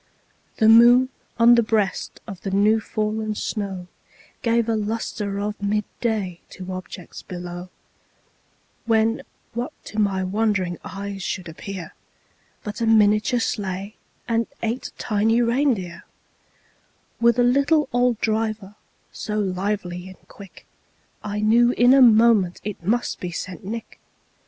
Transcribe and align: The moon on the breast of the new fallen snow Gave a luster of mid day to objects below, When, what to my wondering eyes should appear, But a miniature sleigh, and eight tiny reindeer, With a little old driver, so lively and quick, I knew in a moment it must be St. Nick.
The 0.57 0.67
moon 0.67 1.09
on 1.37 1.53
the 1.53 1.61
breast 1.61 2.21
of 2.25 2.41
the 2.41 2.49
new 2.49 2.79
fallen 2.79 3.35
snow 3.35 3.85
Gave 4.41 4.67
a 4.67 4.75
luster 4.75 5.39
of 5.39 5.61
mid 5.61 5.83
day 5.99 6.41
to 6.49 6.73
objects 6.73 7.21
below, 7.21 7.69
When, 8.87 9.21
what 9.53 9.73
to 9.85 9.99
my 9.99 10.23
wondering 10.23 10.79
eyes 10.83 11.21
should 11.21 11.47
appear, 11.47 11.93
But 12.63 12.81
a 12.81 12.87
miniature 12.87 13.39
sleigh, 13.39 13.95
and 14.27 14.47
eight 14.63 14.89
tiny 14.97 15.39
reindeer, 15.39 16.03
With 17.19 17.37
a 17.37 17.43
little 17.43 17.87
old 17.93 18.19
driver, 18.21 18.73
so 19.11 19.37
lively 19.37 20.07
and 20.09 20.27
quick, 20.27 20.65
I 21.23 21.41
knew 21.41 21.73
in 21.73 21.93
a 21.93 22.01
moment 22.01 22.59
it 22.63 22.81
must 22.83 23.19
be 23.19 23.29
St. 23.29 23.63
Nick. 23.63 23.99